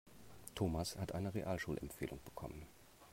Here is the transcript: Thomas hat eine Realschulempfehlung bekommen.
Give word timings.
Thomas 0.55 0.97
hat 0.97 1.13
eine 1.13 1.35
Realschulempfehlung 1.35 2.19
bekommen. 2.25 2.65